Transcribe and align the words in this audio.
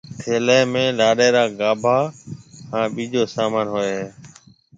ٿَيلي 0.19 0.59
۾ 0.75 0.83
لاڏيِ 0.97 1.27
را 1.35 1.43
گاڀاها 1.59 1.97
هانَ 2.71 2.83
ٻِيجو 2.95 3.23
سامان 3.35 3.65
هوئي 3.73 3.89
هيَ۔ 3.97 4.07